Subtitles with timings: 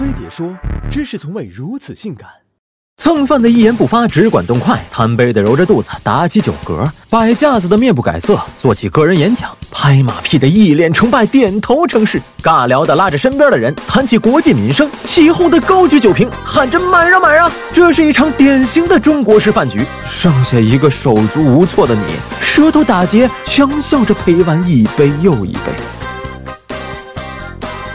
[0.00, 0.56] 飞碟说，
[0.90, 2.26] 真是从未如此性感。
[2.96, 17.52] 蹭饭的一言不发，只管动筷；贪杯的揉着肚子，打起酒嗝；摆架子的面不改色，做起个人演讲；拍马屁的一脸崇拜，点头称是；尬聊的拉着身边的人谈起国计民生；起哄的高举酒瓶，喊着买啊买啊！
[17.70, 19.84] 这是一场典型的中国式饭局。
[20.06, 25.60] 剩下一个手足无措的你，舌头打结，强笑着陪完一杯又一杯。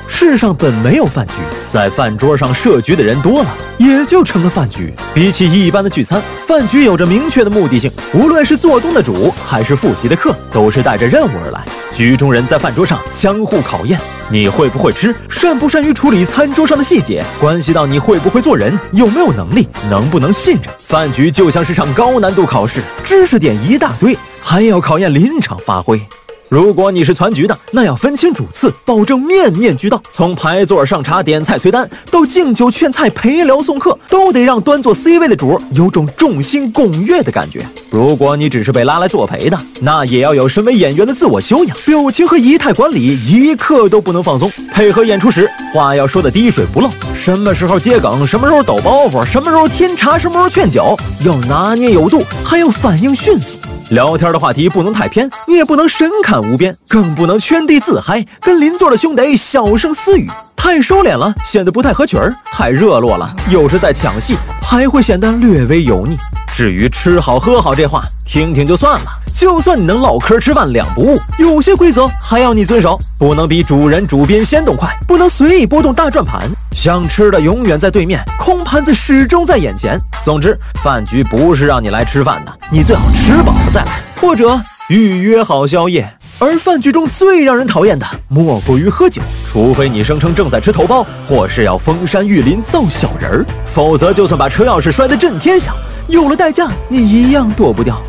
[0.08, 1.34] 世上本没有饭局，
[1.76, 4.94] 在饭桌上设局的人多了，也就成了饭局。
[5.14, 7.92] 比起一般的聚餐，饭局有着明确的目的性。
[8.14, 11.62] 无论是做东的主，还是复习的课，都是带着任务而来。
[11.92, 14.00] 局中人在饭桌上相互考验，
[14.30, 20.74] 你会不会吃，善不善于处理餐桌上的细节，关系到你会不会做人，有没有能力，能不能信任。
[20.80, 26.02] 饭局就像是场高难度考试，知识点一大堆，还要考验临场发挥。
[26.48, 30.02] 如果你是攒局的，那要分清主次，保证面面俱到。
[30.12, 37.66] 从排座上茶点菜催单，到敬酒劝菜陪聊送客，都得让端坐 C 位的主有种众星拱月的感觉。
[37.90, 44.52] 如果你只是被拉来作陪的，那也要有身为演员的自我修养，表情和仪态管理一刻都不能放松。
[44.72, 53.58] 配合演出时，话要说的滴水不漏，什么时候接梗，什么时候抖包袱，什么时候添茶，什么时候劝酒，要拿捏有度，还要反应迅速。
[53.90, 60.28] 聊天的话题不能太偏，你也不能神侃无边，更不能圈地自嗨，跟邻座的兄弟小声私语。
[60.66, 66.18] 太收敛了，显得不太合群儿；太热络了，又是在抢戏，还会显得略微油腻。
[66.56, 69.06] 至于吃好喝好这话，听听就算了。
[69.36, 76.50] 就算你能唠嗑吃饭两不误，有些规则还要你遵守：不能比主人主宾先动筷，不能随意拨动大转盘。
[76.72, 80.00] 想吃的永远在对面，空盘子始终在眼前。
[80.24, 84.60] 总之，饭局不是让你来吃饭的，你最好吃饱了再来，或者
[84.90, 86.12] 预约好宵夜。
[86.38, 89.22] 而饭局中最让人讨厌的，莫过于喝酒。
[89.52, 95.74] 除非你声称正在吃头孢，或是要封山育林造小人儿，否则就算把车钥匙摔得震天响，
[96.08, 98.02] 有了代驾，你一样躲不掉。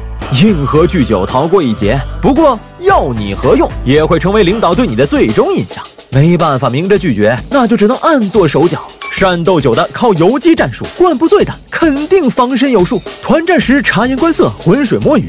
[0.43, 5.83] 硬核拒酒逃过一劫，不过要你何用，也会成为领导对你的最终印象。
[6.11, 8.81] 没办法明着拒绝，那就只能暗做手脚。
[9.19, 13.01] 善斗酒的靠游击战术，灌不醉的肯定防身有术。
[13.23, 15.25] 团战时察言观色，浑水摸鱼；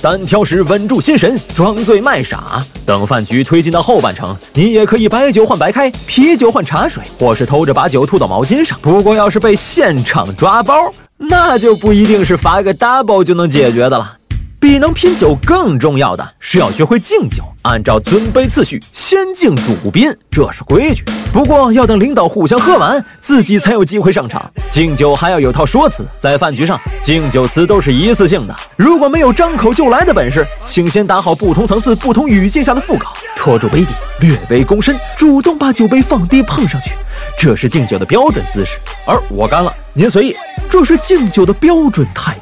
[0.00, 2.64] 单挑时稳住心神，装醉卖傻。
[2.86, 8.78] 等饭局推进到后半程，你也可以白酒换白开，啤酒换茶水，或是偷着把酒吐到毛巾上。
[8.80, 10.76] 不过要是被现场抓包，
[11.16, 14.18] 那就不一定是罚个 double 就能解决的了。
[14.62, 21.02] 比能拼酒更重要的是要学会敬酒，按照尊卑次序，先敬主宾，这是规矩。
[21.32, 24.48] 不过要等领导互相喝完，自己才有机会上场。
[24.70, 28.54] 敬酒还要有套说辞，在饭局上，敬酒词都是一次性的。
[28.76, 33.88] 如果没有张口就来的本事，请先打好不同层次、不同语境下的副稿，戳住杯底，
[34.20, 36.92] 略微躬身，主动把酒杯放低碰上去，
[37.36, 38.78] 这是敬酒的标准姿势。
[39.04, 40.36] 而我干了，您随意，
[40.70, 42.38] 这是敬酒的标准态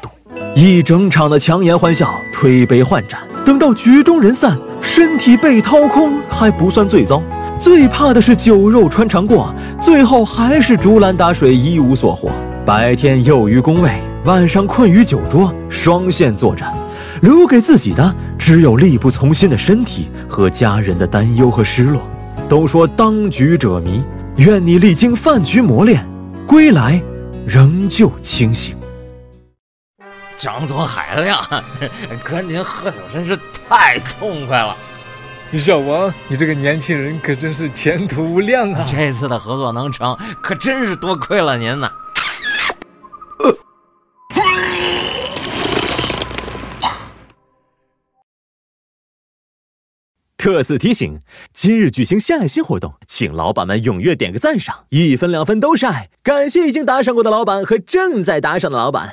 [0.53, 7.23] 一整场的强颜欢笑，推杯换盏，等到局中人散，身体被掏空还不算最糟，
[7.57, 12.29] 最怕的是酒肉穿肠过，最后还是竹篮打水一无所获。
[12.65, 13.91] 白天囿于工位，
[14.25, 16.69] 晚上困于酒桌，双线作战，
[17.21, 22.01] 留给自己的只有力不从心的身体和家人的担忧和失落。
[22.49, 24.03] 都说当局者迷，
[24.35, 26.05] 愿你历经饭局磨练，
[26.45, 27.01] 归来
[27.47, 28.75] 仍旧清醒。
[30.41, 31.39] 张总海量，
[32.25, 33.37] 跟您喝酒真是
[33.69, 34.75] 太痛快了。
[35.55, 38.83] 小王，你这个年轻人可真是前途无量啊！
[38.87, 41.91] 这次的合作能成，可真是多亏了您呐。
[50.37, 51.19] 特此提醒，
[51.53, 56.09] 今日举行献爱心活动，请老板们踊跃点个赞赏，一分两分都是爱。
[56.23, 59.09] 感谢已经打赏过的老板和正在打赏的老板。